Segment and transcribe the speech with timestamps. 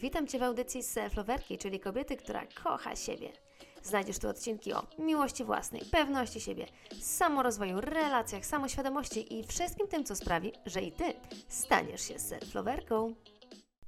[0.00, 3.32] Witam Cię w audycji Self-Loverki, czyli kobiety, która kocha siebie.
[3.82, 6.66] Znajdziesz tu odcinki o miłości własnej, pewności siebie,
[7.00, 11.14] samorozwoju, relacjach, samoświadomości i wszystkim tym, co sprawi, że i Ty
[11.48, 13.14] staniesz się self-loverką.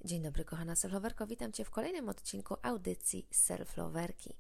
[0.05, 1.27] Dzień dobry, kochana self-loverko.
[1.27, 4.35] Witam Cię w kolejnym odcinku audycji Self-Loverki.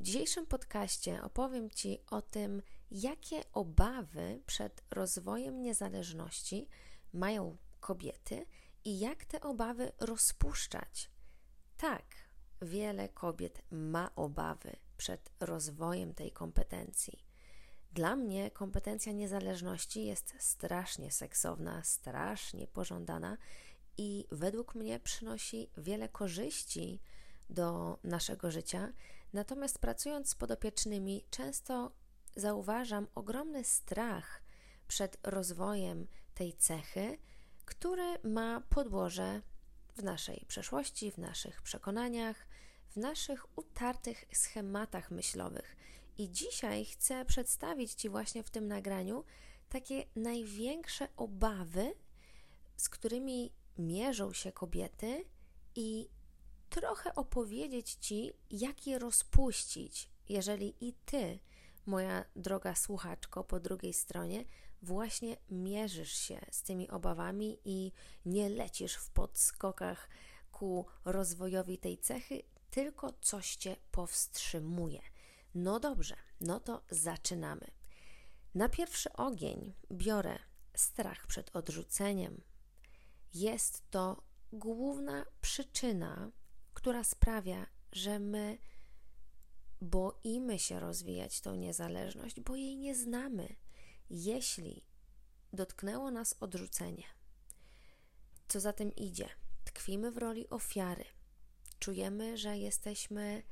[0.00, 6.68] W dzisiejszym podcaście opowiem Ci o tym, jakie obawy przed rozwojem niezależności
[7.12, 8.46] mają kobiety
[8.84, 11.13] i jak te obawy rozpuszczać.
[11.84, 12.14] Tak,
[12.62, 17.24] wiele kobiet ma obawy przed rozwojem tej kompetencji.
[17.92, 23.36] Dla mnie kompetencja niezależności jest strasznie seksowna, strasznie pożądana
[23.98, 27.00] i według mnie przynosi wiele korzyści
[27.50, 28.92] do naszego życia.
[29.32, 31.92] Natomiast pracując z podopiecznymi, często
[32.36, 34.42] zauważam ogromny strach
[34.88, 37.18] przed rozwojem tej cechy,
[37.64, 39.42] który ma podłoże
[39.96, 42.46] w naszej przeszłości, w naszych przekonaniach,
[42.90, 45.76] w naszych utartych schematach myślowych.
[46.18, 49.24] I dzisiaj chcę przedstawić Ci właśnie w tym nagraniu
[49.68, 51.94] takie największe obawy,
[52.76, 55.24] z którymi mierzą się kobiety,
[55.74, 56.08] i
[56.70, 61.38] trochę opowiedzieć Ci, jak je rozpuścić, jeżeli i Ty,
[61.86, 64.44] moja droga słuchaczko po drugiej stronie,
[64.84, 67.92] właśnie mierzysz się z tymi obawami i
[68.24, 70.08] nie lecisz w podskokach
[70.52, 75.02] ku rozwojowi tej cechy, tylko coś cię powstrzymuje.
[75.54, 77.66] No dobrze, no to zaczynamy.
[78.54, 80.38] Na pierwszy ogień biorę
[80.74, 82.40] strach przed odrzuceniem.
[83.34, 86.30] Jest to główna przyczyna,
[86.74, 88.58] która sprawia, że my
[89.80, 93.56] boimy się rozwijać tą niezależność, bo jej nie znamy
[94.10, 94.84] jeśli
[95.52, 97.04] dotknęło nas odrzucenie,
[98.48, 99.28] co za tym idzie,
[99.64, 101.04] tkwimy w roli ofiary,
[101.78, 103.42] czujemy, że jesteśmy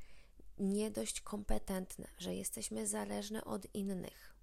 [0.57, 4.33] nie dość kompetentne, że jesteśmy zależne od innych,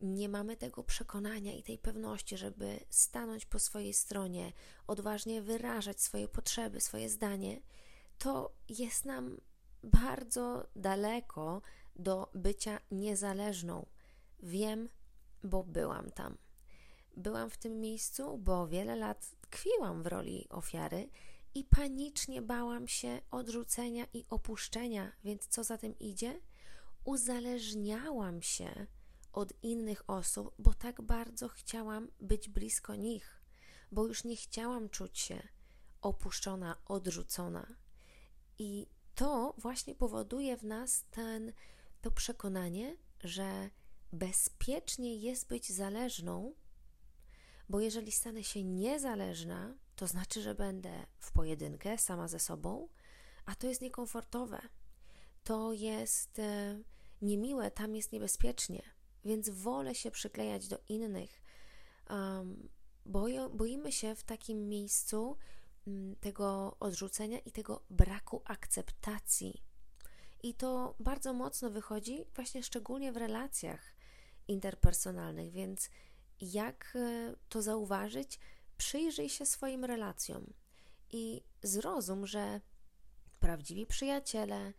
[0.00, 4.52] nie mamy tego przekonania i tej pewności, żeby stanąć po swojej stronie,
[4.86, 7.60] odważnie wyrażać swoje potrzeby, swoje zdanie,
[8.18, 9.40] to jest nam
[9.82, 11.62] bardzo daleko
[11.96, 13.86] do bycia niezależną.
[14.42, 14.88] Wiem,
[15.46, 16.38] bo byłam tam.
[17.16, 21.08] Byłam w tym miejscu, bo wiele lat tkwiłam w roli ofiary
[21.54, 26.40] i panicznie bałam się odrzucenia i opuszczenia, więc co za tym idzie?
[27.04, 28.86] Uzależniałam się
[29.32, 33.42] od innych osób, bo tak bardzo chciałam być blisko nich,
[33.92, 35.48] bo już nie chciałam czuć się
[36.00, 37.66] opuszczona, odrzucona.
[38.58, 41.52] I to właśnie powoduje w nas ten,
[42.00, 43.70] to przekonanie, że
[44.12, 46.54] bezpiecznie jest być zależną,
[47.68, 52.88] bo jeżeli stanę się niezależna, to znaczy, że będę w pojedynkę sama ze sobą,
[53.44, 54.60] a to jest niekomfortowe.
[55.44, 56.78] To jest e,
[57.22, 58.82] niemiłe, tam jest niebezpiecznie,
[59.24, 61.42] więc wolę się przyklejać do innych.
[62.10, 62.68] Um,
[63.06, 65.36] boję, boimy się w takim miejscu
[65.86, 69.62] m, tego odrzucenia i tego braku akceptacji.
[70.42, 73.95] I to bardzo mocno wychodzi właśnie szczególnie w relacjach
[74.48, 75.90] interpersonalnych, więc
[76.40, 78.38] jak e, to zauważyć?
[78.76, 80.52] Przyjrzyj się swoim relacjom
[81.12, 82.60] i zrozum, że
[83.40, 84.72] prawdziwi przyjaciele,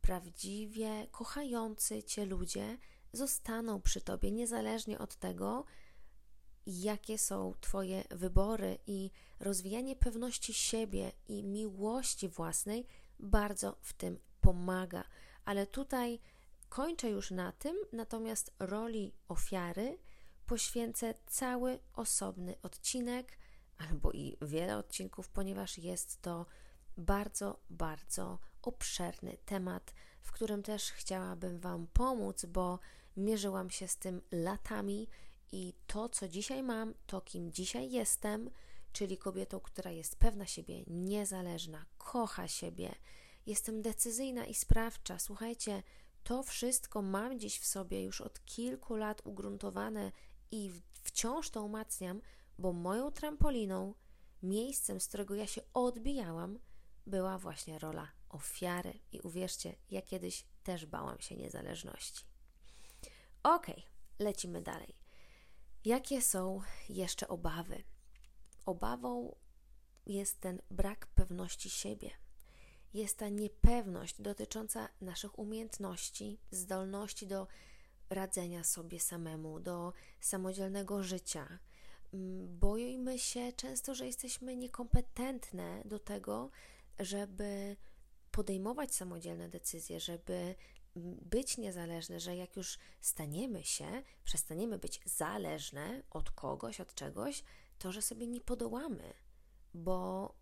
[0.00, 2.78] prawdziwie kochający cię ludzie
[3.12, 5.64] zostaną przy tobie niezależnie od tego,
[6.66, 9.10] jakie są Twoje wybory i
[9.40, 12.86] rozwijanie pewności siebie i miłości własnej
[13.18, 15.04] bardzo w tym pomaga.
[15.44, 16.20] Ale tutaj
[16.70, 19.98] Kończę już na tym, natomiast roli ofiary
[20.46, 23.38] poświęcę cały osobny odcinek,
[23.78, 26.46] albo i wiele odcinków, ponieważ jest to
[26.96, 32.78] bardzo, bardzo obszerny temat, w którym też chciałabym Wam pomóc, bo
[33.16, 35.08] mierzyłam się z tym latami
[35.52, 38.50] i to, co dzisiaj mam, to kim dzisiaj jestem,
[38.92, 42.94] czyli kobietą, która jest pewna siebie, niezależna, kocha siebie,
[43.46, 45.18] jestem decyzyjna i sprawcza.
[45.18, 45.82] Słuchajcie,
[46.24, 50.12] to wszystko mam gdzieś w sobie już od kilku lat ugruntowane
[50.50, 52.20] i wciąż to umacniam,
[52.58, 53.94] bo moją trampoliną,
[54.42, 56.58] miejscem, z którego ja się odbijałam,
[57.06, 59.00] była właśnie rola ofiary.
[59.12, 62.24] I uwierzcie, ja kiedyś też bałam się niezależności.
[63.42, 63.66] Ok,
[64.18, 64.96] lecimy dalej.
[65.84, 67.84] Jakie są jeszcze obawy?
[68.66, 69.36] Obawą
[70.06, 72.10] jest ten brak pewności siebie
[72.94, 77.46] jest ta niepewność dotycząca naszych umiejętności, zdolności do
[78.10, 81.58] radzenia sobie samemu, do samodzielnego życia.
[82.14, 86.50] Mm, boimy się często, że jesteśmy niekompetentne do tego,
[86.98, 87.76] żeby
[88.30, 90.54] podejmować samodzielne decyzje, żeby
[91.22, 97.44] być niezależne, że jak już staniemy się, przestaniemy być zależne od kogoś, od czegoś,
[97.78, 99.14] to że sobie nie podołamy,
[99.74, 100.34] bo,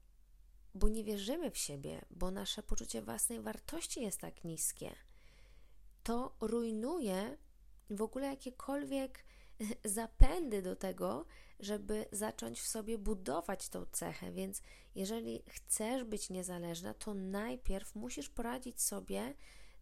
[0.74, 4.94] bo nie wierzymy w siebie, bo nasze poczucie własnej wartości jest tak niskie.
[6.02, 7.36] To rujnuje
[7.90, 9.24] w ogóle jakiekolwiek
[9.84, 11.24] zapędy do tego,
[11.60, 14.32] żeby zacząć w sobie budować tą cechę.
[14.32, 14.62] Więc
[14.94, 19.34] jeżeli chcesz być niezależna, to najpierw musisz poradzić sobie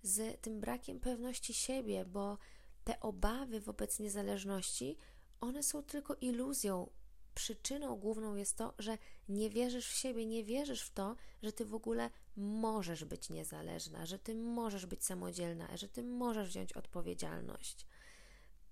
[0.02, 2.38] z tym brakiem pewności siebie, bo
[2.84, 4.96] te obawy wobec niezależności,
[5.40, 6.90] one są tylko iluzją.
[7.36, 8.98] Przyczyną główną jest to, że
[9.28, 14.06] nie wierzysz w siebie, nie wierzysz w to, że ty w ogóle możesz być niezależna,
[14.06, 17.86] że ty możesz być samodzielna, że ty możesz wziąć odpowiedzialność.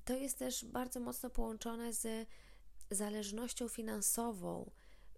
[0.05, 2.29] To jest też bardzo mocno połączone z
[2.91, 4.71] zależnością finansową.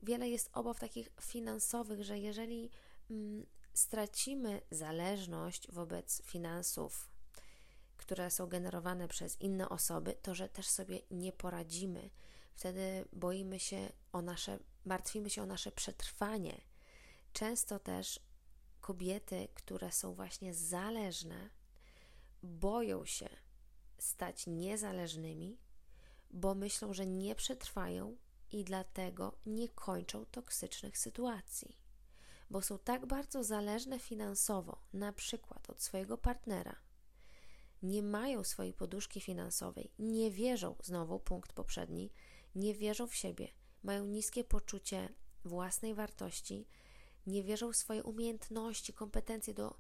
[0.03, 2.71] Wiele jest obaw takich finansowych, że jeżeli
[3.11, 7.11] mm, stracimy zależność wobec finansów,
[7.97, 12.11] które są generowane przez inne osoby, to że też sobie nie poradzimy.
[12.57, 16.61] Wtedy boimy się o nasze, martwimy się o nasze przetrwanie.
[17.33, 18.21] Często też
[18.81, 21.51] kobiety, które są właśnie zależne,
[22.43, 23.29] boją się
[23.99, 25.59] stać niezależnymi,
[26.31, 28.17] bo myślą, że nie przetrwają
[28.53, 31.87] i dlatego nie kończą toksycznych sytuacji
[32.51, 36.77] bo są tak bardzo zależne finansowo, na przykład od swojego partnera,
[37.83, 42.13] nie mają swojej poduszki finansowej, nie wierzą, znowu punkt poprzedni,
[42.57, 43.49] nie wierzą w siebie,
[43.83, 45.09] mają niskie poczucie
[45.45, 46.67] własnej wartości,
[47.27, 49.77] nie wierzą w swoje umiejętności, kompetencje do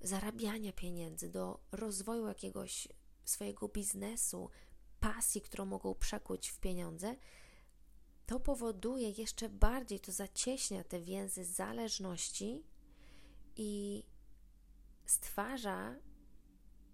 [0.00, 2.88] zarabiania pieniędzy, do rozwoju jakiegoś
[3.24, 4.50] swojego biznesu,
[5.00, 7.16] pasji, którą mogą przekuć w pieniądze,
[8.26, 12.62] to powoduje jeszcze bardziej, to zacieśnia te więzy zależności
[13.56, 14.02] i
[15.06, 15.96] stwarza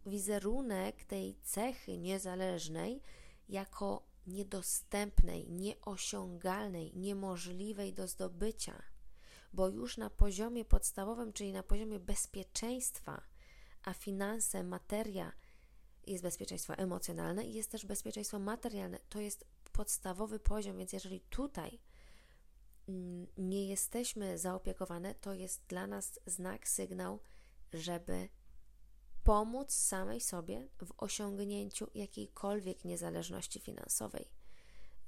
[0.06, 3.02] wizerunek tej cechy niezależnej
[3.48, 8.82] jako niedostępnej, nieosiągalnej, niemożliwej do zdobycia,
[9.52, 13.22] bo już na poziomie podstawowym, czyli na poziomie bezpieczeństwa,
[13.82, 15.32] a finanse, materia
[16.06, 18.98] jest bezpieczeństwo emocjonalne i jest też bezpieczeństwo materialne.
[19.08, 21.80] To jest podstawowy poziom, więc jeżeli tutaj
[22.88, 27.20] mm, nie jesteśmy zaopiekowane, to jest dla nas znak, sygnał,
[27.72, 28.28] żeby
[29.26, 34.30] pomóc samej sobie w osiągnięciu jakiejkolwiek niezależności finansowej,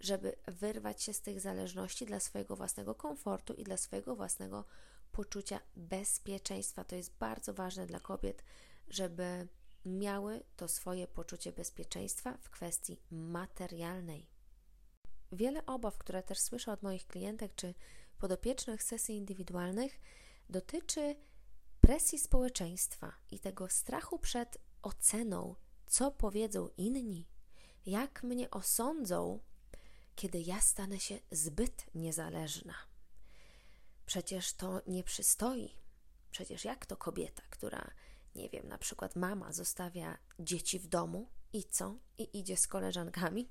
[0.00, 4.64] żeby wyrwać się z tych zależności dla swojego własnego komfortu i dla swojego własnego
[5.12, 6.84] poczucia bezpieczeństwa.
[6.84, 8.44] To jest bardzo ważne dla kobiet,
[8.88, 9.48] żeby
[9.84, 14.26] miały to swoje poczucie bezpieczeństwa w kwestii materialnej.
[15.32, 17.74] Wiele obaw, które też słyszę od moich klientek czy
[18.18, 20.00] podopiecznych sesji indywidualnych,
[20.50, 21.16] dotyczy
[21.88, 25.54] presji społeczeństwa i tego strachu przed oceną,
[25.86, 27.28] co powiedzą inni,
[27.86, 29.40] jak mnie osądzą,
[30.14, 32.74] kiedy ja stanę się zbyt niezależna.
[34.06, 35.74] Przecież to nie przystoi.
[36.30, 37.90] Przecież jak to kobieta, która,
[38.34, 41.94] nie wiem, na przykład mama zostawia dzieci w domu i co?
[42.18, 43.48] I idzie z koleżankami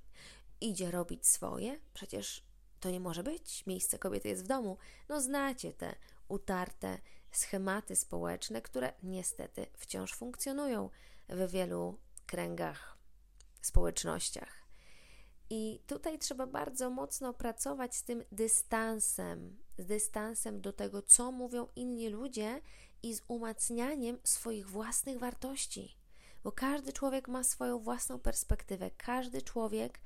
[0.61, 2.43] idzie robić swoje, przecież
[2.79, 3.65] to nie może być.
[3.65, 4.77] Miejsce kobiety jest w domu.
[5.09, 5.95] No znacie te
[6.27, 6.99] utarte
[7.31, 10.89] schematy społeczne, które niestety wciąż funkcjonują
[11.29, 12.97] w wielu kręgach,
[13.61, 14.67] społecznościach.
[15.49, 21.67] I tutaj trzeba bardzo mocno pracować z tym dystansem, z dystansem do tego, co mówią
[21.75, 22.61] inni ludzie
[23.03, 25.97] i z umacnianiem swoich własnych wartości.
[26.43, 29.99] Bo każdy człowiek ma swoją własną perspektywę, każdy człowiek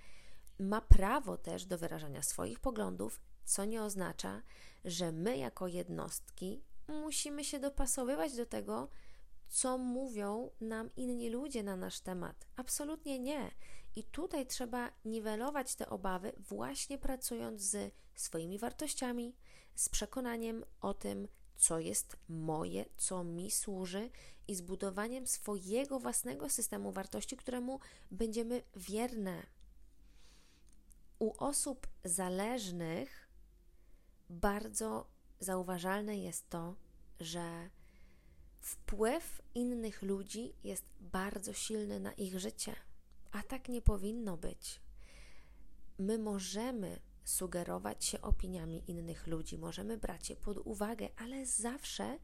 [0.60, 4.42] ma prawo też do wyrażania swoich poglądów, co nie oznacza,
[4.86, 8.90] że my jako jednostki musimy się dopasowywać do tego,
[9.50, 12.48] co mówią nam inni ludzie na nasz temat.
[12.56, 13.52] Absolutnie nie.
[13.96, 19.36] I tutaj trzeba niwelować te obawy, właśnie pracując z swoimi wartościami,
[19.76, 24.10] z przekonaniem o tym, co jest moje, co mi służy
[24.48, 27.80] i zbudowaniem swojego własnego systemu wartości, któremu
[28.12, 29.44] będziemy wierne
[31.20, 33.30] u osób zależnych
[34.30, 35.08] bardzo
[35.42, 36.76] zauważalne jest to,
[37.20, 37.70] że
[38.60, 42.76] wpływ innych ludzi jest bardzo silny na ich życie,
[43.32, 44.82] a tak nie powinno być.
[45.98, 52.20] My możemy sugerować się opiniami innych ludzi, możemy brać je pod uwagę, ale zawsze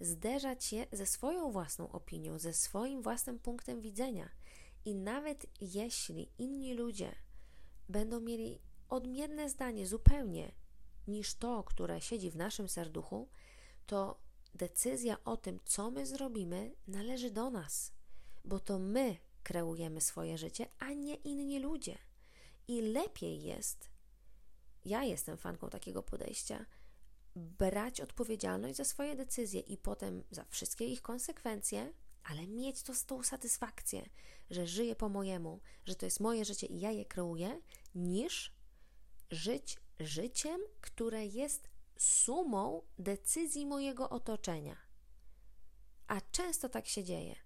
[0.00, 4.28] zderzać je ze swoją własną opinią, ze swoim własnym punktem widzenia.
[4.84, 7.14] I nawet jeśli inni ludzie
[7.88, 10.52] będą mieli odmienne zdanie zupełnie
[11.06, 13.28] niż to, które siedzi w naszym serduchu,
[13.86, 14.20] to
[14.54, 17.92] decyzja o tym, co my zrobimy, należy do nas,
[18.44, 21.98] bo to my kreujemy swoje życie, a nie inni ludzie.
[22.68, 23.88] I lepiej jest,
[24.84, 26.66] ja jestem fanką takiego podejścia,
[27.36, 31.92] brać odpowiedzialność za swoje decyzje i potem za wszystkie ich konsekwencje,
[32.24, 34.08] ale mieć to z tą satysfakcję,
[34.50, 37.60] że żyję po mojemu, że to jest moje życie i ja je kreuję,
[37.94, 38.52] niż
[39.30, 41.68] żyć życiem, które jest
[41.98, 44.76] sumą decyzji mojego otoczenia.
[46.06, 47.36] A często tak się dzieje,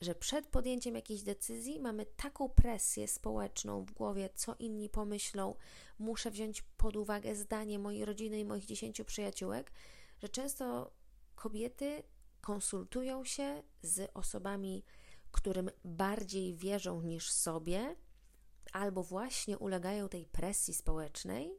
[0.00, 5.54] że przed podjęciem jakiejś decyzji mamy taką presję społeczną w głowie, co inni pomyślą,
[5.98, 9.72] muszę wziąć pod uwagę zdanie mojej rodziny i moich dziesięciu przyjaciółek,
[10.18, 10.92] że często
[11.34, 12.02] kobiety
[12.40, 14.84] konsultują się z osobami,
[15.32, 17.96] którym bardziej wierzą niż sobie,
[18.72, 21.58] albo właśnie ulegają tej presji społecznej,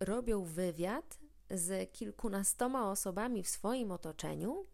[0.00, 1.18] robią wywiad
[1.50, 4.66] z kilkunastoma osobami w swoim otoczeniu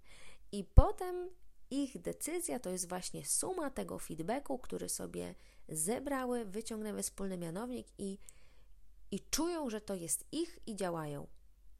[0.52, 1.30] i potem
[1.70, 5.34] ich decyzja to jest właśnie suma tego feedbacku, który sobie
[5.68, 8.18] zebrały, wyciągnęły wspólny mianownik i,
[9.10, 11.26] i czują, że to jest ich i działają.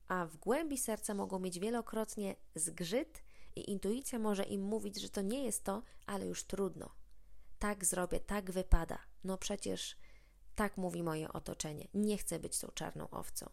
[0.09, 3.23] A w głębi serca mogą mieć wielokrotnie zgrzyt
[3.57, 6.91] i intuicja może im mówić, że to nie jest to, ale już trudno.
[7.59, 8.99] Tak zrobię, tak wypada.
[9.25, 9.97] No przecież
[10.55, 11.89] tak mówi moje otoczenie.
[11.95, 13.51] Nie chcę być tą czarną owcą.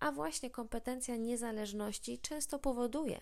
[0.00, 3.20] A właśnie kompetencja niezależności często powoduje,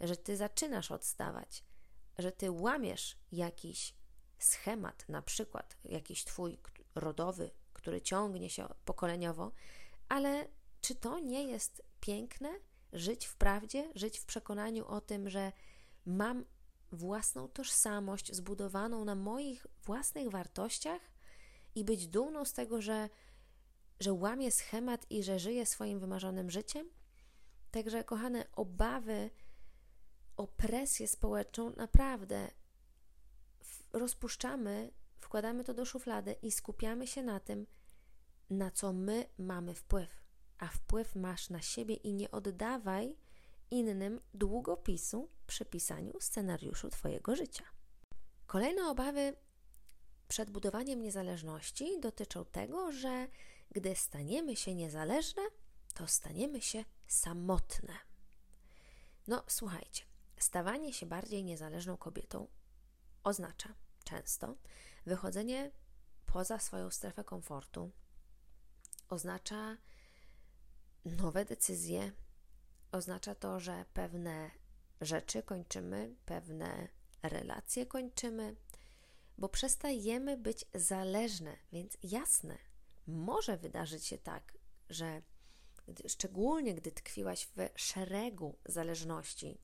[0.00, 1.64] że ty zaczynasz odstawać,
[2.18, 3.94] że ty łamiesz jakiś
[4.38, 6.58] schemat, na przykład jakiś twój
[6.94, 9.52] rodowy, który ciągnie się pokoleniowo,
[10.08, 10.48] ale
[10.80, 12.50] czy to nie jest piękne?
[12.92, 15.52] Żyć w prawdzie, żyć w przekonaniu o tym, że
[16.04, 16.44] mam
[16.92, 21.11] własną tożsamość zbudowaną na moich własnych wartościach
[21.74, 23.08] i być dumną z tego, że,
[24.00, 26.90] że łamię schemat i że żyję swoim wymarzonym życiem?
[27.70, 29.30] Także, kochane, obawy
[30.36, 32.50] o presję społeczną naprawdę
[33.92, 37.66] rozpuszczamy, wkładamy to do szuflady i skupiamy się na tym,
[38.50, 40.22] na co my mamy wpływ.
[40.58, 43.16] A wpływ masz na siebie i nie oddawaj
[43.70, 47.64] innym długopisu przy pisaniu scenariuszu Twojego życia.
[48.46, 49.36] Kolejne obawy
[50.32, 53.28] przed budowaniem niezależności dotyczą tego, że
[53.70, 55.42] gdy staniemy się niezależne,
[55.94, 57.94] to staniemy się samotne.
[59.26, 60.04] No, słuchajcie,
[60.42, 62.46] Stawanie się bardziej niezależną kobietą
[63.24, 63.74] oznacza
[64.04, 64.56] często
[65.06, 65.70] wychodzenie
[66.26, 67.90] poza swoją strefę komfortu,
[69.08, 69.76] oznacza
[71.04, 72.12] nowe decyzje,
[72.92, 74.50] oznacza to, że pewne
[75.00, 76.88] rzeczy kończymy, pewne
[77.22, 78.56] relacje kończymy,
[79.42, 82.58] bo przestajemy być zależne, więc jasne,
[83.06, 84.58] może wydarzyć się tak,
[84.90, 85.22] że
[86.06, 89.60] szczególnie gdy tkwiłaś w szeregu zależności,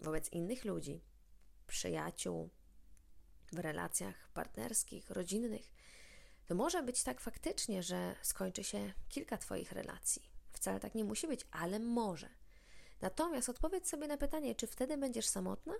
[0.00, 1.04] wobec innych ludzi,
[1.66, 2.50] przyjaciół,
[3.52, 5.72] w relacjach partnerskich, rodzinnych,
[6.46, 10.22] to może być tak faktycznie, że skończy się kilka Twoich relacji.
[10.52, 12.28] Wcale tak nie musi być, ale może.
[13.00, 15.74] Natomiast odpowiedz sobie na pytanie, czy wtedy będziesz samotna?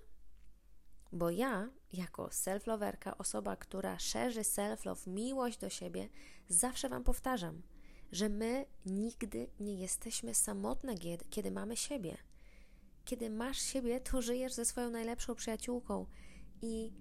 [1.13, 6.09] Bo ja, jako self-loverka, osoba, która szerzy self-love, miłość do siebie,
[6.49, 7.63] zawsze Wam powtarzam,
[8.13, 10.95] że my nigdy nie jesteśmy samotne,
[11.31, 12.17] kiedy mamy siebie
[13.07, 16.07] kiedy masz siebie, to żyjesz ze swoją najlepszą przyjaciółką
[16.63, 16.93] i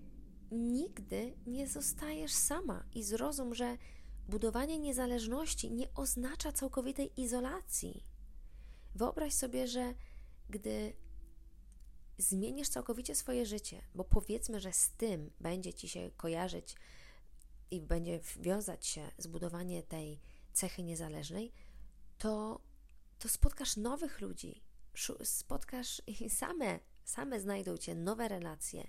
[0.51, 2.83] nigdy nie zostajesz sama.
[2.93, 3.77] I zrozum, że
[4.29, 8.03] budowanie niezależności nie oznacza całkowitej izolacji.
[8.95, 9.93] Wyobraź sobie, że
[10.49, 10.93] gdy
[12.17, 16.75] zmienisz całkowicie swoje życie, bo powiedzmy, że z tym będzie ci się kojarzyć
[17.71, 20.19] i będzie wiązać się zbudowanie tej
[20.53, 21.51] cechy niezależnej,
[22.17, 22.61] to,
[23.19, 24.63] to spotkasz nowych ludzi,
[25.23, 28.87] spotkasz i same, same znajdą cię nowe relacje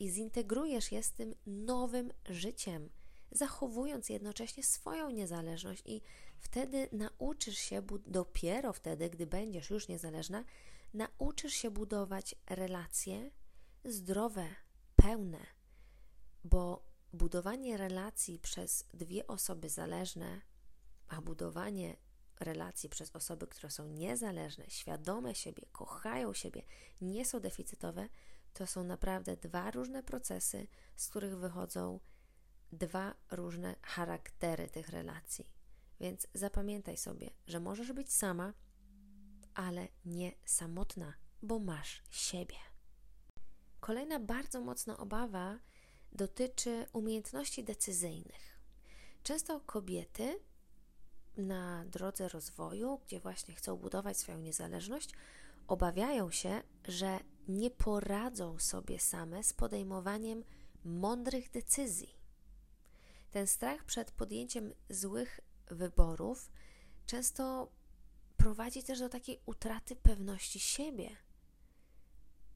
[0.00, 2.90] i zintegrujesz je z tym nowym życiem,
[3.30, 6.02] zachowując jednocześnie swoją niezależność, i
[6.38, 10.44] wtedy nauczysz się, dopiero wtedy, gdy będziesz już niezależna,
[10.94, 13.30] nauczysz się budować relacje
[13.84, 14.46] zdrowe,
[14.96, 15.46] pełne,
[16.44, 20.40] bo budowanie relacji przez dwie osoby zależne,
[21.08, 21.96] a budowanie
[22.40, 26.62] relacji przez osoby, które są niezależne, świadome siebie, kochają siebie,
[27.00, 28.08] nie są deficytowe,
[28.52, 32.00] to są naprawdę dwa różne procesy, z których wychodzą
[32.72, 35.52] dwa różne charaktery tych relacji.
[36.00, 38.54] Więc zapamiętaj sobie, że możesz być sama,
[39.54, 42.56] ale nie samotna, bo masz siebie.
[43.80, 45.58] Kolejna bardzo mocna obawa
[46.12, 48.58] dotyczy umiejętności decyzyjnych.
[49.22, 50.40] Często kobiety
[51.36, 55.10] na drodze rozwoju, gdzie właśnie chcą budować swoją niezależność,
[55.68, 57.18] Obawiają się, że
[57.48, 60.44] nie poradzą sobie same z podejmowaniem
[60.84, 62.14] mądrych decyzji.
[63.30, 66.50] Ten strach przed podjęciem złych wyborów
[67.06, 67.68] często
[68.44, 71.16] prowadzi też do takiej utraty pewności siebie.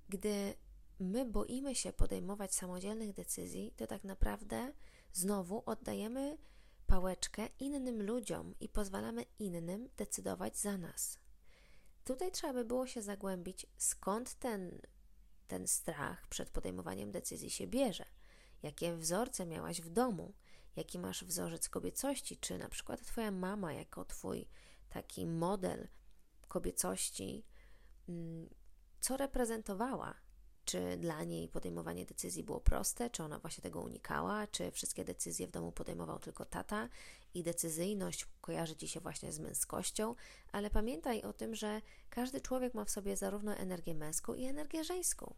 [0.09, 0.55] Gdy
[1.01, 4.73] my boimy się podejmować samodzielnych decyzji, to tak naprawdę
[5.13, 6.39] znowu oddajemy
[6.87, 11.19] pałeczkę innym ludziom i pozwalamy innym decydować za nas.
[12.05, 14.81] Tutaj trzeba by było się zagłębić, skąd ten,
[15.47, 18.05] ten strach przed podejmowaniem decyzji się bierze.
[18.63, 20.35] Jakie wzorce miałaś w domu,
[20.77, 24.49] jaki masz wzorzec kobiecości, czy na przykład Twoja mama jako Twój
[24.89, 25.89] taki model
[26.49, 27.45] kobiecości,
[28.09, 28.49] mm,
[29.01, 30.15] co reprezentowała,
[30.69, 35.47] czy dla niej podejmowanie decyzji było proste, czy ona właśnie tego unikała, czy wszystkie decyzje
[35.47, 36.89] w domu podejmował tylko tata
[37.35, 40.15] i decyzyjność kojarzy ci się właśnie z męskością,
[40.53, 44.85] ale pamiętaj o tym, że każdy człowiek ma w sobie zarówno energię męską i energię
[44.85, 45.35] żeńską.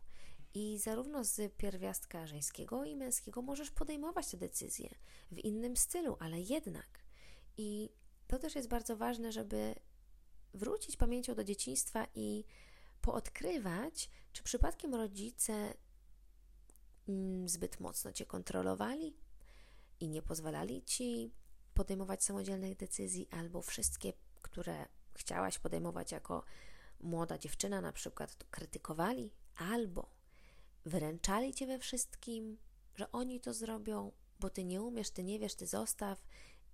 [0.55, 4.89] I zarówno z pierwiastka żeńskiego i męskiego możesz podejmować te decyzje
[5.31, 7.05] w innym stylu, ale jednak.
[7.57, 7.91] I
[8.31, 9.75] to też jest bardzo ważne, żeby
[10.55, 12.45] wrócić pamięcią do dzieciństwa i
[13.01, 15.75] poodkrywać, czy przypadkiem rodzice
[17.09, 19.17] mm, zbyt mocno cię kontrolowali
[20.01, 21.33] i nie pozwalali ci
[21.75, 26.45] podejmować samodzielnych decyzji, albo wszystkie, które chciałaś podejmować jako
[27.01, 30.11] młoda dziewczyna, na przykład, to krytykowali, albo
[30.85, 32.59] wyręczali cię we wszystkim,
[32.95, 36.27] że oni to zrobią, bo ty nie umiesz, ty nie wiesz, ty zostaw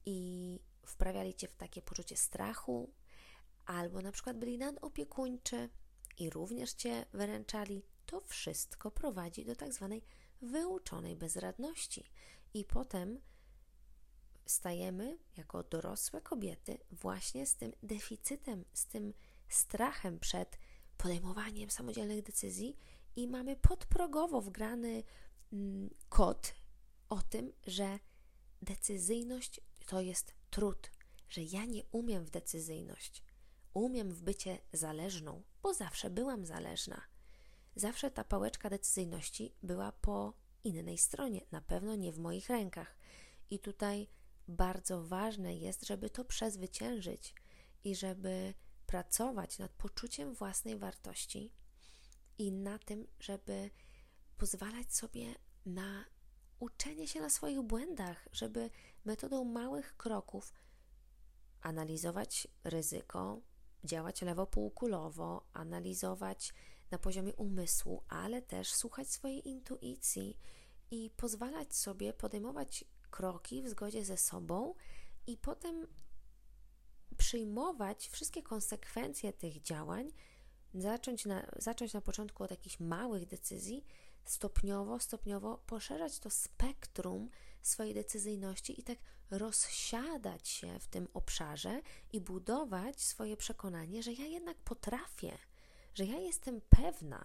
[0.07, 2.93] i wprawiali cię w takie poczucie strachu,
[3.67, 5.69] albo na przykład byli nadopiekuńczy
[6.19, 10.03] i również cię wyręczali, to wszystko prowadzi do tak zwanej
[10.43, 12.11] wyuczonej bezradności.
[12.55, 13.21] I potem
[14.47, 19.15] stajemy jako dorosłe kobiety właśnie z tym deficytem, z tym
[19.49, 20.59] strachem przed
[20.97, 22.77] podejmowaniem samodzielnych decyzji
[23.17, 25.03] i mamy podprogowo wgrany
[25.53, 26.55] mm, kod
[27.09, 27.99] o tym, że
[28.63, 30.91] decyzyjność to jest trud,
[31.29, 33.23] że ja nie umiem w decyzyjność.
[33.75, 37.03] Umiem w bycie zależną, bo zawsze byłam zależna.
[37.75, 40.33] Zawsze ta pałeczka decyzyjności była po
[40.65, 42.97] innej stronie, na pewno nie w moich rękach.
[43.51, 44.09] I tutaj
[44.49, 47.35] bardzo ważne jest, żeby to przezwyciężyć
[47.85, 48.55] i żeby
[48.87, 51.53] pracować nad poczuciem własnej wartości
[52.39, 53.71] i na tym, żeby
[54.37, 55.35] pozwalać sobie
[55.67, 56.05] na
[56.59, 58.71] uczenie się na swoich błędach, żeby
[59.07, 60.53] metodą małych kroków
[61.61, 63.41] analizować ryzyko,
[63.85, 66.55] działać lewopółkulowo, analizować
[66.91, 70.39] na poziomie umysłu, ale też słuchać swojej intuicji
[70.91, 74.75] i pozwalać sobie podejmować kroki w zgodzie ze sobą
[75.27, 75.87] i potem
[77.17, 80.13] przyjmować wszystkie konsekwencje tych działań,
[80.75, 83.85] zacząć na, zacząć na początku od jakichś małych decyzji,
[84.31, 87.31] stopniowo, stopniowo poszerzać to spektrum
[87.63, 88.99] swojej decyzyjności i tak
[89.31, 91.81] rozsiadać się w tym obszarze
[92.13, 95.39] i budować swoje przekonanie, że ja jednak potrafię,
[95.95, 97.25] że ja jestem pewna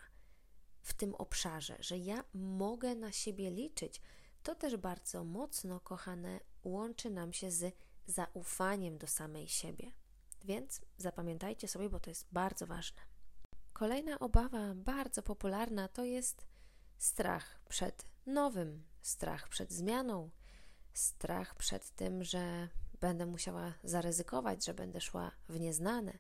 [0.81, 4.01] w tym obszarze, że ja mogę na siebie liczyć.
[4.43, 9.91] To też bardzo mocno, kochane, łączy nam się z zaufaniem do samej siebie.
[10.43, 13.01] Więc zapamiętajcie sobie, bo to jest bardzo ważne.
[13.73, 16.50] Kolejna obawa, bardzo popularna, to jest
[17.01, 20.29] strach przed nowym, strach przed zmianą,
[20.93, 22.67] strach przed tym, że
[22.99, 26.17] będę musiała zaryzykować, że będę szła w nieznane.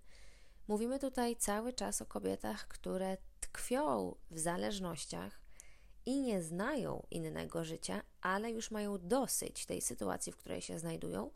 [0.67, 5.41] Mówimy tutaj cały czas o kobietach, które tkwią w zależnościach
[6.05, 11.31] i nie znają innego życia, ale już mają dosyć tej sytuacji, w której się znajdują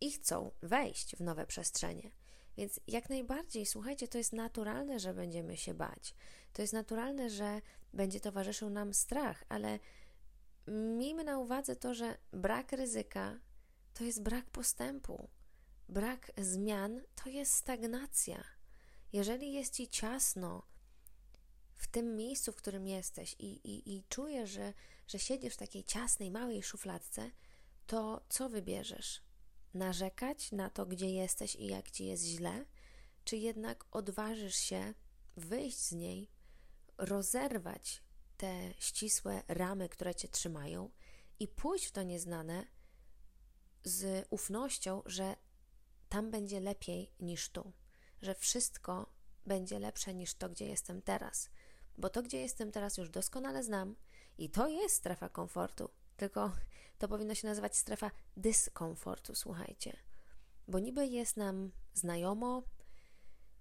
[0.00, 2.10] i chcą wejść w nowe przestrzenie.
[2.56, 6.14] Więc jak najbardziej, słuchajcie, to jest naturalne, że będziemy się bać.
[6.52, 7.60] To jest naturalne, że
[7.96, 9.78] będzie towarzyszył nam strach, ale
[10.66, 13.38] miejmy na uwadze to, że brak ryzyka
[13.94, 15.28] to jest brak postępu.
[15.88, 18.44] Brak zmian to jest stagnacja.
[19.12, 20.66] Jeżeli jest ci ciasno
[21.74, 24.72] w tym miejscu, w którym jesteś i, i, i czujesz, że,
[25.08, 27.30] że siedzisz w takiej ciasnej, małej szufladce,
[27.86, 29.22] to co wybierzesz?
[29.74, 32.64] Narzekać na to, gdzie jesteś i jak ci jest źle,
[33.24, 34.94] czy jednak odważysz się
[35.36, 36.30] wyjść z niej,
[36.98, 38.02] rozerwać
[38.36, 40.90] te ścisłe ramy, które cię trzymają
[41.40, 42.66] i pójść w to nieznane
[43.84, 45.36] z ufnością, że
[46.08, 47.72] tam będzie lepiej niż tu,
[48.22, 49.12] że wszystko
[49.46, 51.50] będzie lepsze niż to, gdzie jestem teraz.
[51.98, 53.96] Bo to, gdzie jestem teraz, już doskonale znam
[54.38, 55.90] i to jest strefa komfortu.
[56.16, 56.52] Tylko
[56.98, 59.96] to powinno się nazywać strefa dyskomfortu, słuchajcie.
[60.68, 62.62] Bo niby jest nam znajomo,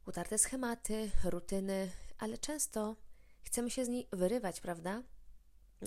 [0.06, 2.96] utarte schematy, rutyny, ale często
[3.46, 5.04] chcemy się z niej wyrywać, prawda?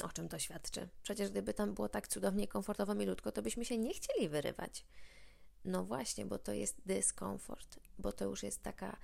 [0.02, 0.88] O czym to świadczy?
[1.02, 4.86] Przecież gdyby tam było tak cudownie, komfortowo, milutko, to byśmy się nie chcieli wyrywać.
[5.64, 8.96] No właśnie, bo to jest dyskomfort, bo to już jest taka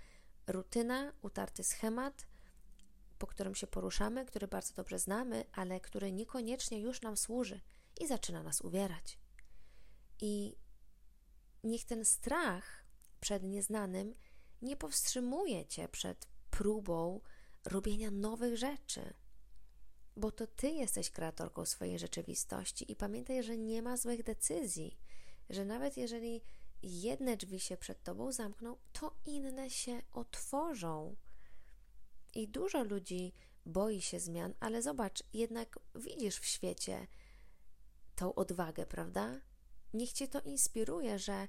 [0.46, 2.26] rutyna, utarty schemat,
[3.18, 7.60] po którym się poruszamy, który bardzo dobrze znamy, ale który niekoniecznie już nam służy
[8.00, 9.18] i zaczyna nas uwierać.
[10.20, 10.56] I
[11.64, 12.84] niech ten strach
[13.20, 14.14] przed nieznanym
[14.62, 17.20] nie powstrzymuje cię przed próbą
[17.64, 19.14] robienia nowych rzeczy.
[20.16, 24.98] Bo to ty jesteś kreatorką swojej rzeczywistości i pamiętaj, że nie ma złych decyzji,
[25.50, 26.42] że nawet jeżeli
[26.82, 31.16] jedne drzwi się przed tobą zamkną, to inne się otworzą.
[32.34, 33.32] I dużo ludzi
[33.66, 37.06] boi się zmian, ale zobacz, jednak widzisz w świecie
[38.14, 39.40] tą odwagę, prawda?
[39.94, 41.48] Niech cię to inspiruje, że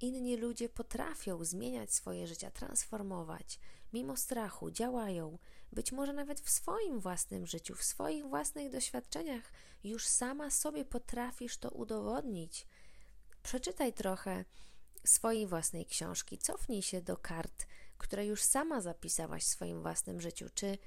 [0.00, 3.60] inni ludzie potrafią zmieniać swoje życia, transformować,
[3.92, 5.38] mimo strachu, działają,
[5.72, 9.52] być może nawet w swoim własnym życiu, w swoich własnych doświadczeniach,
[9.84, 12.66] już sama sobie potrafisz to udowodnić.
[13.42, 14.44] Przeczytaj trochę
[15.04, 17.66] swojej własnej książki, cofnij się do kart,
[17.98, 20.46] które już sama zapisałaś w swoim własnym życiu.
[20.54, 20.78] Czy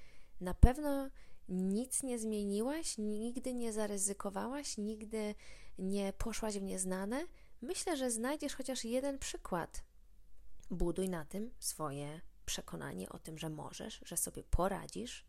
[0.41, 1.09] na pewno
[1.49, 5.35] nic nie zmieniłaś, nigdy nie zaryzykowałaś, nigdy
[5.77, 7.27] nie poszłaś w nieznane?
[7.63, 9.83] Myślę, że znajdziesz chociaż jeden przykład.
[10.69, 15.25] Buduj na tym swoje przekonanie o tym, że możesz, że sobie poradzisz,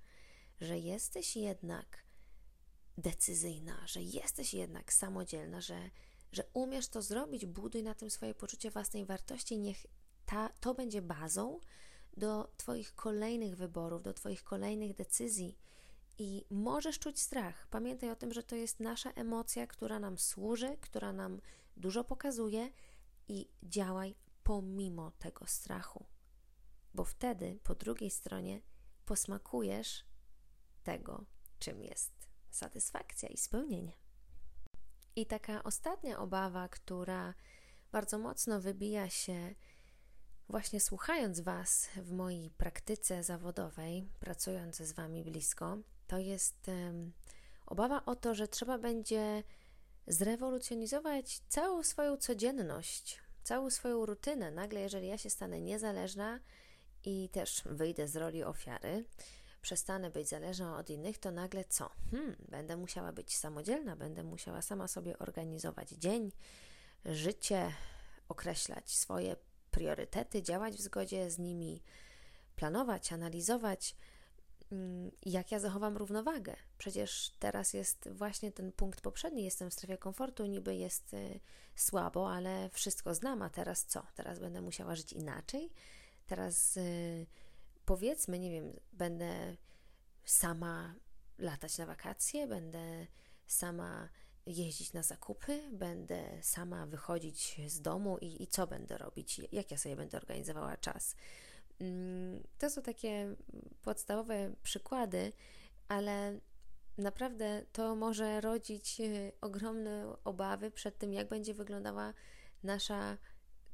[0.60, 2.04] że jesteś jednak
[2.98, 5.90] decyzyjna, że jesteś jednak samodzielna, że,
[6.32, 7.46] że umiesz to zrobić.
[7.46, 9.58] Buduj na tym swoje poczucie własnej wartości.
[9.58, 9.86] Niech
[10.26, 11.60] ta, to będzie bazą
[12.16, 15.58] do Twoich kolejnych wyborów, do Twoich kolejnych decyzji.
[16.18, 17.66] I możesz czuć strach.
[17.66, 21.40] Pamiętaj o tym, że to jest nasza emocja, która nam służy, która nam
[21.76, 22.70] dużo pokazuje
[23.28, 26.06] i działaj pomimo tego strachu.
[26.94, 28.60] Bo wtedy po drugiej stronie
[29.04, 30.04] posmakujesz
[30.82, 31.24] tego,
[31.58, 32.12] czym jest
[32.50, 33.92] satysfakcja i spełnienie.
[35.16, 37.34] I taka ostatnia obawa, która
[37.92, 39.54] bardzo mocno wybija się
[40.48, 47.12] właśnie słuchając Was w mojej praktyce zawodowej, pracując z Wami blisko, to jest um,
[47.66, 49.42] obawa o to, że trzeba będzie
[50.06, 54.50] zrewolucjonizować całą swoją codzienność, całą swoją rutynę.
[54.50, 56.40] Nagle, jeżeli ja się stanę niezależna
[57.04, 59.04] i też wyjdę z roli ofiary,
[59.62, 61.90] przestanę być zależna od innych, to nagle co?
[62.10, 66.32] Hmm, będę musiała być samodzielna, będę musiała sama sobie organizować dzień,
[67.04, 67.72] życie,
[68.28, 69.36] określać swoje
[69.70, 71.82] priorytety, działać w zgodzie z nimi,
[72.56, 73.96] planować, analizować
[75.26, 76.56] jak ja zachowam równowagę.
[76.78, 81.40] Przecież teraz jest właśnie ten punkt poprzedni, jestem w strefie komfortu, niby jest y,
[81.74, 84.06] słabo, ale wszystko znam, a teraz co?
[84.14, 85.70] Teraz będę musiała żyć inaczej?
[86.26, 87.26] Teraz y,
[87.84, 89.56] powiedzmy, nie wiem, będę
[90.24, 90.94] sama
[91.38, 93.06] latać na wakacje, będę
[93.46, 94.08] sama
[94.46, 99.78] jeździć na zakupy, będę sama wychodzić z domu i, i co będę robić, jak ja
[99.78, 101.16] sobie będę organizowała czas.
[101.80, 103.34] Mm, to są takie
[103.82, 105.32] podstawowe przykłady,
[105.88, 106.38] ale
[106.98, 112.14] naprawdę to może rodzić e, ogromne obawy przed tym, jak będzie wyglądała
[112.62, 113.18] nasza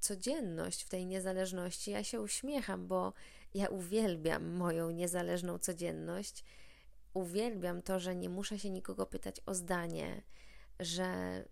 [0.01, 1.91] codzienność w tej niezależności.
[1.91, 3.13] Ja się uśmiecham, bo
[3.55, 6.45] ja uwielbiam moją niezależną codzienność.
[7.15, 10.23] Uwielbiam to, że nie muszę się nikogo pytać o zdanie,
[10.81, 11.45] że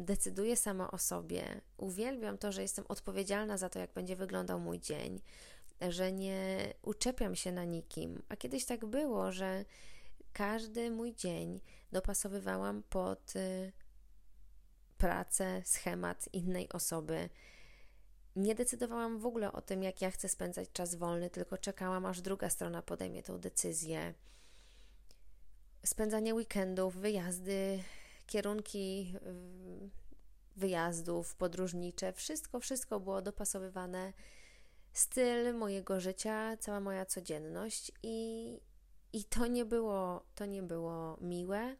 [0.00, 1.60] decyduję sama o sobie.
[1.76, 5.20] Uwielbiam to, że jestem odpowiedzialna za to, jak będzie wyglądał mój dzień,
[5.88, 8.22] że nie uczepiam się na nikim.
[8.28, 9.64] A kiedyś tak było, że
[10.32, 11.60] każdy mój dzień
[11.92, 13.72] dopasowywałam pod y,
[14.98, 17.28] pracę, schemat innej osoby.
[18.36, 22.20] Nie decydowałam w ogóle o tym, jak ja chcę spędzać czas wolny, tylko czekałam, aż
[22.20, 24.14] druga strona podejmie tą decyzję.
[25.84, 27.82] Spędzanie weekendów, wyjazdy,
[28.30, 29.90] kierunki y,
[30.56, 34.12] wyjazdów podróżnicze, wszystko, wszystko było dopasowywane
[34.92, 38.60] styl mojego życia, cała moja codzienność i,
[39.12, 41.76] i to nie było, to nie było miłe.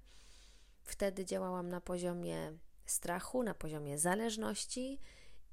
[0.82, 2.52] Wtedy działałam na poziomie
[2.86, 5.00] strachu, na poziomie zależności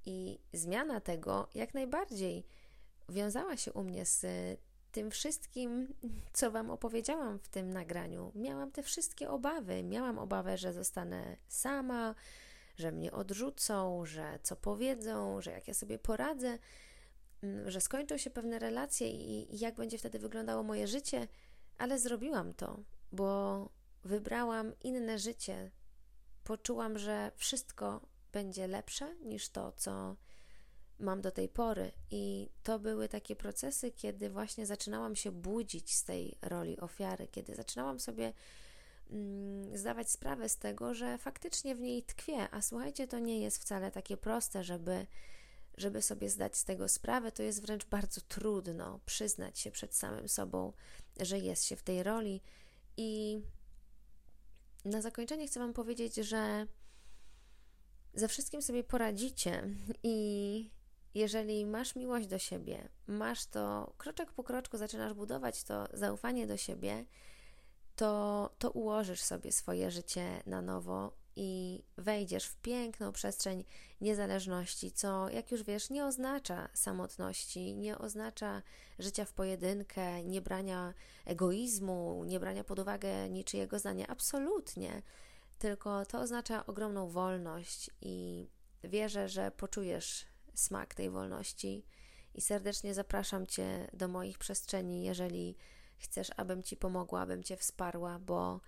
[0.05, 2.45] i zmiana tego jak najbardziej
[3.09, 4.25] wiązała się u mnie z
[4.91, 5.93] tym wszystkim,
[6.33, 8.31] co Wam opowiedziałam w tym nagraniu.
[8.35, 9.83] Miałam te wszystkie obawy.
[9.83, 12.15] Miałam obawę, że zostanę sama,
[12.77, 16.59] że mnie odrzucą, że co powiedzą, że jak ja sobie poradzę.
[17.43, 21.27] Mm, że skończą się pewne relacje i, jak będzie wtedy wyglądało moje życie,
[21.77, 22.79] ale zrobiłam to,
[23.11, 23.69] bo
[24.03, 25.71] wybrałam inne życie.
[26.43, 30.15] Poczułam, że wszystko będzie lepsze niż to, co
[30.99, 31.91] mam do tej pory.
[32.11, 37.55] I to były takie procesy, kiedy właśnie zaczynałam się budzić z tej roli ofiary, kiedy
[37.55, 38.33] zaczynałam sobie
[39.09, 42.49] mm, zdawać sprawę z tego, że faktycznie w niej tkwię.
[42.51, 45.05] A słuchajcie, to nie jest wcale takie proste, żeby,
[45.77, 47.31] żeby sobie zdać z tego sprawę.
[47.31, 50.73] To jest wręcz bardzo trudno przyznać się przed samym sobą,
[51.19, 52.41] że jest się w tej roli.
[52.97, 53.41] I
[54.85, 56.67] na zakończenie chcę Wam powiedzieć, że
[58.13, 59.63] ze wszystkim sobie poradzicie
[60.03, 60.76] i
[61.15, 66.57] jeżeli masz miłość do siebie, masz to kroczek po kroczku, zaczynasz budować to zaufanie do
[66.57, 67.05] siebie,
[67.95, 73.63] to, to ułożysz sobie swoje życie na nowo i wejdziesz w piękną przestrzeń
[74.01, 78.61] niezależności, co, jak już wiesz, nie oznacza samotności, nie oznacza
[78.99, 80.93] życia w pojedynkę, nie brania
[81.25, 84.07] egoizmu, nie brania pod uwagę niczyjego zdania.
[84.07, 85.01] Absolutnie.
[85.59, 88.47] Tylko to oznacza ogromną wolność i
[88.83, 90.25] wierzę, że poczujesz
[90.59, 91.85] smak tej wolności.
[92.33, 95.55] I serdecznie zapraszam Cię do moich przestrzeni, jeżeli
[95.97, 98.61] chcesz, abym Ci pomogła, abym Cię wsparła, bo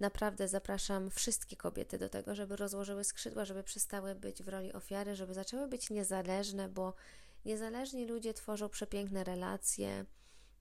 [0.00, 5.16] naprawdę zapraszam wszystkie kobiety do tego, żeby rozłożyły skrzydła, żeby przestały być w roli ofiary,
[5.16, 6.94] żeby zaczęły być niezależne, bo
[7.44, 10.04] niezależni ludzie tworzą przepiękne relacje,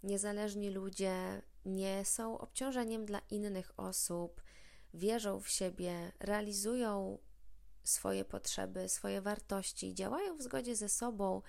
[0.03, 4.41] niezależni ludzie nie są obciążeniem dla innych osób,
[4.93, 7.17] wierzą w siebie, realizują
[7.83, 11.41] swoje potrzeby, swoje wartości, działają w zgodzie ze sobą,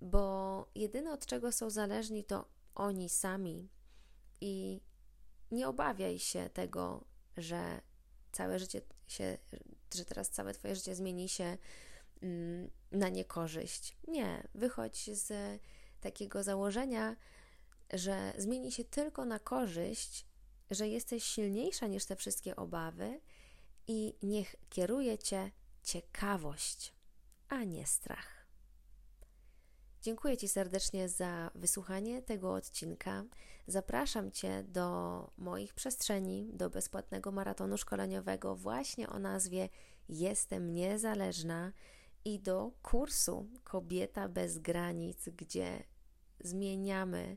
[0.00, 3.68] bo jedyne od czego są zależni to oni sami.
[4.40, 4.80] I
[5.50, 7.04] nie obawiaj się tego,
[7.36, 7.80] że
[8.32, 9.38] całe życie się,
[9.94, 11.58] że teraz całe Twoje życie zmieni się
[12.22, 13.96] mm, na niekorzyść.
[14.08, 15.60] Nie, wychodź z
[16.00, 17.16] takiego założenia,
[17.92, 20.26] że zmieni się tylko na korzyść,
[20.70, 23.20] że jesteś silniejsza niż te wszystkie obawy
[23.86, 25.50] i niech kieruje Cię
[25.82, 26.94] ciekawość,
[27.48, 28.46] a nie strach.
[30.02, 33.24] Dziękuję Ci serdecznie za wysłuchanie tego odcinka.
[33.66, 39.68] Zapraszam Cię do moich przestrzeni, do bezpłatnego maratonu szkoleniowego właśnie o nazwie
[40.08, 41.72] Jestem Niezależna
[42.24, 45.84] i do kursu Kobieta bez granic, gdzie
[46.40, 47.36] zmieniamy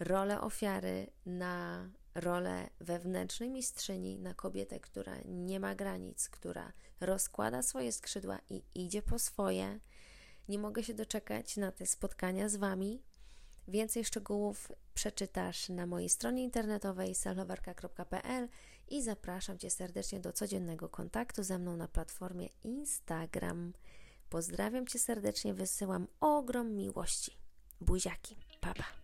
[0.00, 1.88] rolę ofiary na
[2.20, 9.02] rolę wewnętrznej mistrzyni, na kobietę, która nie ma granic, która rozkłada swoje skrzydła i idzie
[9.02, 9.80] po swoje.
[10.48, 13.02] Nie mogę się doczekać na te spotkania z Wami.
[13.68, 18.48] Więcej szczegółów przeczytasz na mojej stronie internetowej sellowerka.pl
[18.88, 23.72] i zapraszam Cię serdecznie do codziennego kontaktu ze mną na platformie Instagram.
[24.30, 27.36] Pozdrawiam Cię serdecznie, wysyłam ogrom miłości.
[27.80, 28.99] Buziaki, papa.